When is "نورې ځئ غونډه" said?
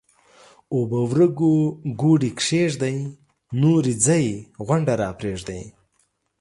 3.61-4.93